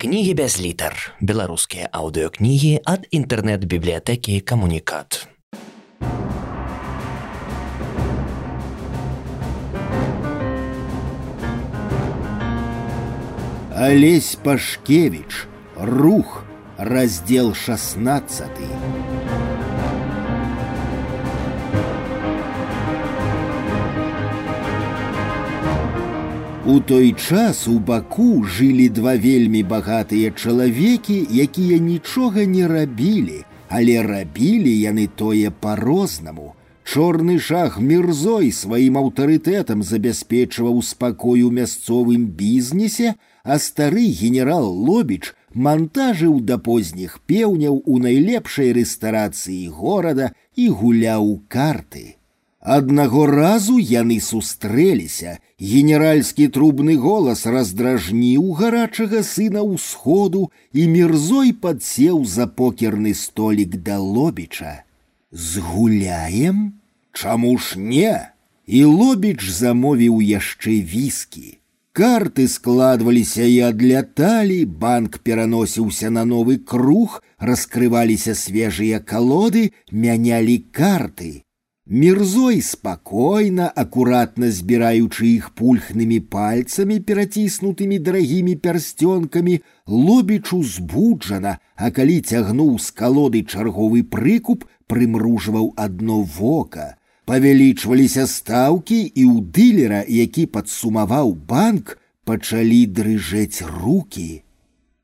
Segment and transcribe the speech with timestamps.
[0.00, 0.94] Кнігі без літар.
[1.18, 5.26] Беларускія аўдыёкнігі ад інтэрнэт-бібліятэкі камунікат.
[13.74, 15.50] Олесь Пашкевич.
[15.74, 16.44] Рух.
[16.78, 18.46] Раздел 16.
[26.67, 33.99] У той час у баку жылі два вельмі багатыя чалавекі, якія нічога не рабілі, але
[34.07, 36.53] рабілі яны тое по-рознаму.
[36.83, 46.57] Чорны шах мірзой сваім аўтарытэтам забяспечваў спакою мясцовым бізнесе, а стары генерал Лобіч мантажыў да
[46.57, 52.16] позніх пеўняў у найлепшай рэстарацыі горада і гуляў карты.
[52.63, 55.39] Аднаго разу яны сустрэліся.
[55.59, 64.87] Генеральскі трубны голас раздражніў гарачага сына ўсходу, і мірзой падсеў за покерны столік да лобіча.
[65.31, 66.79] Згуляем?
[67.11, 68.31] Чаму ж не?
[68.65, 71.59] І лобіч замовіў яшчэ віскі.
[71.93, 81.43] Карты складваліся і адляталі, банк пераносіўся на новы круг, раскрываліся свежыя калоды, мянялі карты.
[81.87, 92.79] Мірзой спакойна, акуратна збіраючы іх пульхнымі пальцамі, пераціснутымі дарагімі пярсцёнкамі, лобічу збуджана, а калі цягнуў
[92.79, 96.95] з калоды чарговы прыкуп, прымружваў адно вока.
[97.27, 104.47] Павялічваліся стаўкі і ў дылера, які падсумаваў банк, пачалі дрыжэць руки.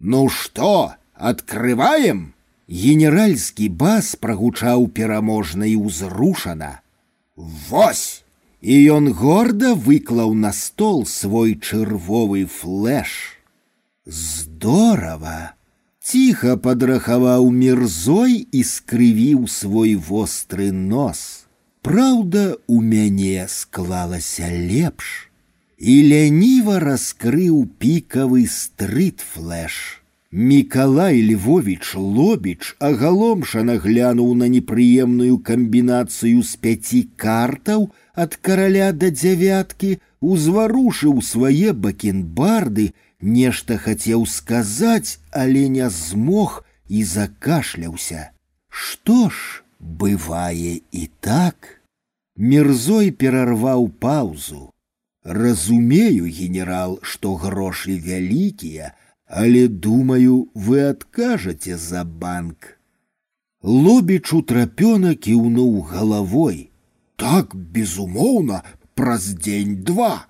[0.00, 2.32] Ну што, открываем?
[2.68, 6.80] Генеральскі бас прагучаў пераможна і ўзрушана.
[7.36, 8.24] Вось!
[8.62, 13.42] І ён горда выклаў на стол свой чырвовы флэш.
[14.06, 15.54] Здорава!
[16.02, 21.46] Ціха падрахаваў мірзой і скрывіў свой востры нос.
[21.82, 25.30] Праўда, у мяне склалася лепш.
[25.78, 30.02] І ляніва раскрыў пікавы стрыт-флэш.
[30.32, 40.00] Миколай Львович Лобіч агаломшана глянуў на непрыемную камбінацыю з пяці картаў ад караля да дзявяткі,
[40.20, 48.30] узварушыў свае бакенбарды, нешта хацеў сказаць, але не змог і закашляўся.
[48.68, 51.82] Што ж, бывае і так.
[52.36, 54.70] Мірзой перарваў паўзу.
[55.24, 58.94] Разумею, генерал, што грошы вялікія,
[59.26, 62.78] але думаю, вы откажете за банк.
[63.62, 66.70] Лобіч утрапёна кіўнуў галавой.
[67.16, 68.62] Так, безумоўна,
[68.94, 70.26] праз дзень-два.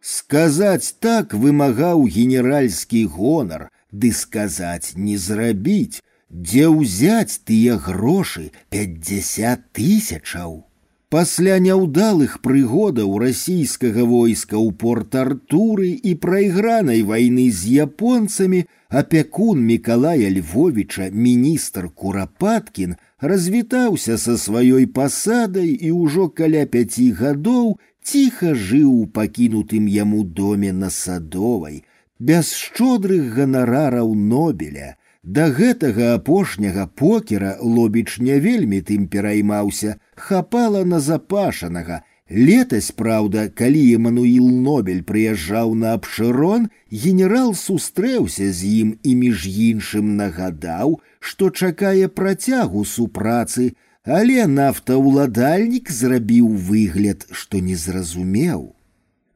[0.00, 10.68] Сказаць так вымагаў генеральскі гонар, ды сказаць не зрабіць, дзе ўзяць тыя грошы пятьдесят тысячаў.
[11.10, 18.64] Пасля няўдалых прыгодаў расійскага войска ў порт-артуры і прайгранай вайны з японцамі
[19.00, 28.54] апякун Миколая Львовича міністр Курапаткін развітаўся са сваёй пасадай і ўжо каля пяці гадоў ціха
[28.54, 31.82] жыў у пакінутым яму доме на садовай,
[32.18, 41.00] без шчодрых ганарараў нобеля, Да гэтага апошняга покера лобіч не вельмі тым пераймаўся, хапала на
[41.00, 42.02] запашанага.
[42.30, 50.16] Летась, праўда, калі Эмануил Нобель прыязджаў на абшырон, генерал сустрэўся з ім і між іншым
[50.16, 53.74] нагадаў, што чакае працягу супрацы,
[54.06, 58.74] але нафтаўладальнік зрабіў выгляд, што не зразумеў.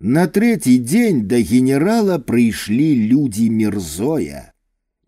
[0.01, 4.51] На трэці дзень да генерала прыйшлі людзі мірзоя.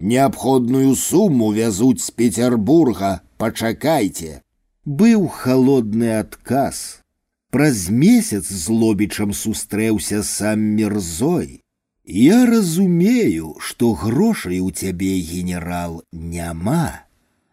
[0.01, 4.43] Неабходную сумму вязуть з Петербурга, пачакайце.
[4.85, 7.03] Быў холодны адказ.
[7.51, 11.61] Праз месяц з лобічам сустрэўся сам мірзой.
[12.05, 17.07] Я разумею, што грошай у цябе генерал няма.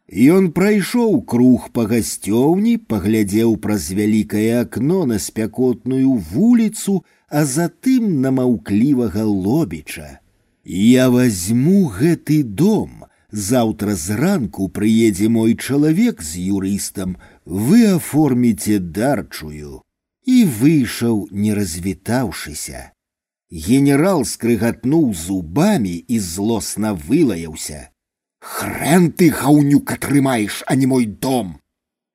[0.10, 8.32] Ён прайшоў круг па гасцёўні, паглядзеў праз вялікае акно на спякотную вуліцу, а затым на
[8.32, 10.18] маўклівага лобіча.
[10.64, 13.06] Я возьму гэты дом.
[13.32, 19.84] Завтра зранку прыедзе мой чалавек з юрыстам, вы аформіце дарчую.
[20.26, 22.92] І выйшаў, не развітаўшыся.
[23.52, 27.90] Генерал скрыгатнуў зубамі і злосна вылаяўся.
[28.40, 31.58] Хрен ты, хаўнюк, атрымаеш, а не мой дом.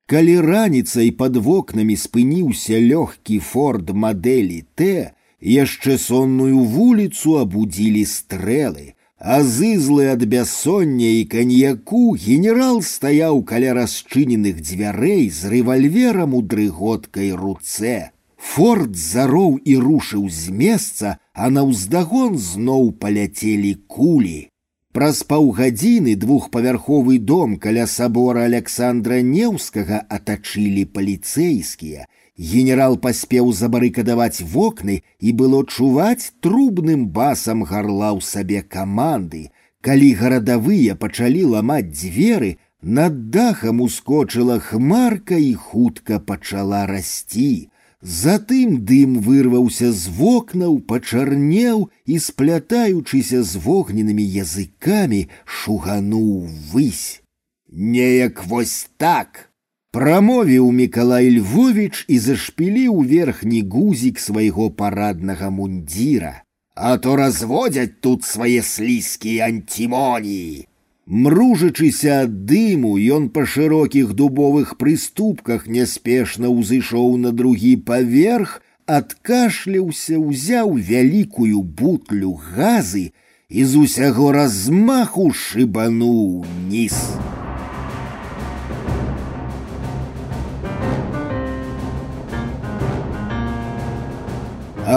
[0.07, 9.41] Калі раніцай пад вокнамі спыніўся лёгкі форд мадэлі Т, яшчэ сонную вуліцу абудзілі стрэлы, А
[9.41, 18.11] зызлы ад бяссоння і каньяку генерал стаяў каля расчыненых дзвярэй з рэвальверам у дрыготкай руцэ.
[18.35, 24.51] Форт зароў і рушыў з месца, а на ўздагон зноў паляцелі кулі.
[24.91, 32.05] Праз паўгадзіны двухпавярховы дом каля сабора Александра Неўскага атачылі паліцэйскія.
[32.39, 39.51] Генерал паспеў забарыкадаваць вокны і было чуваць трубным басам гарлаў сабе каманды.
[39.81, 47.69] Калі гарадавыя пачалі ламаць дзверы, над дахам ускочыла хмарка і хутка пачала расці.
[48.01, 57.23] Затым дым вырваўся з вокнаў, пачарнеў і, сплятаючыся з вогненнымі языкамі, шугануў высь.
[57.71, 59.48] Неяк вось так.
[59.95, 66.43] Прамовіў Мікалай Львович і зашпіліў верхні гузік свайго параднага мундзіра.
[66.75, 70.67] А то разводзяць тут свае слізкія антимоніі.
[71.07, 80.75] Мружачыся ад дыму, ён па шырокіх дубовых прыступках няспешна ўзышоў на другі паверх, адкашляўся, узяў
[80.75, 83.13] вялікую бутлю газы
[83.47, 86.99] і з усяго размаху шыбануў ніз.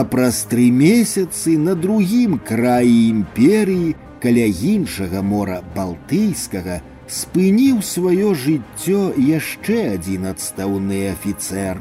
[0.03, 9.15] А праз тры месяцы на другім краі імперіі каля іншага мора балтыйскага спыніў сваё жыццё
[9.17, 11.81] яшчэ адзін адстаўны афіцэр.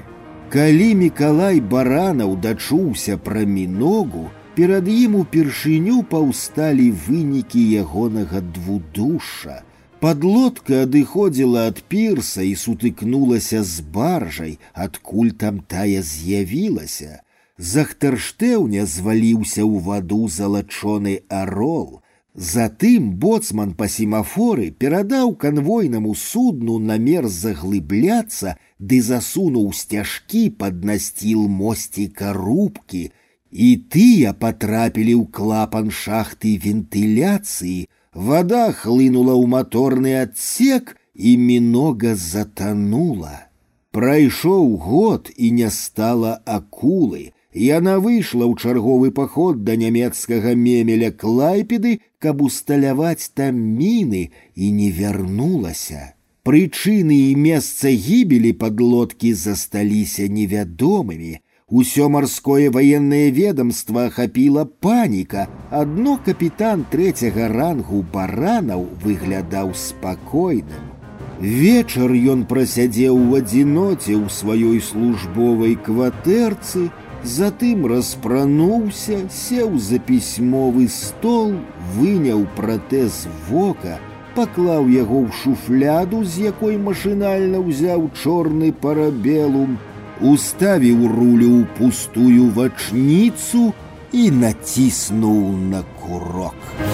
[0.50, 9.62] Калі Мікалай баранаў дачуўся пра міногу, перад ім упершыню паўсталі вынікі ягонага двудуша.
[10.00, 17.22] Подлодка адыходзіла ад пірса і сутыкнулася з баржай, адкуль там тая з'явілася.
[17.58, 22.02] Захтарштэўня зваліўся ў ваду залачоны арол,
[22.38, 32.34] Затым боцман па семафоры перадаў канвойнаму судну намер заглыбляцца ды засунуў сцяжкі пад насціл мосціка
[32.38, 33.10] рубкі,
[33.50, 43.50] і тыя патрапілі ў клапан шахты вентыляцыі, вода хлынула ў маторны адсек і мінога затанула.
[43.90, 52.00] Прайшоў год і не стала акулы, Яна выйшла ў чарговы паход да нямецкага мемеля клайпеды,
[52.20, 56.14] каб усталяваць там міны і не вярнулася.
[56.48, 61.40] Прычыны і месца гібелі падлодкі засталіся невядомымі.
[61.68, 65.48] Усё марское военное ведомство ахапіла паніка.
[65.70, 70.94] Адно капітан трэцяга рангу баранаў выглядаў спакойным.
[71.42, 76.88] Вечар ён прасядзеў у адзіноце ў сваёй службовай кватэрцы,
[77.24, 81.56] затым распрануўся, сеў за пісьмовы стол,
[81.96, 83.98] выняў пратэз вока,
[84.36, 89.78] паклаў яго ў шуфляду, з якой машынальна ўзяў чорны парабелум,
[90.22, 93.74] уставіў рулю ў пустую вачніцу
[94.14, 95.44] і націснуў
[95.74, 96.91] на курок.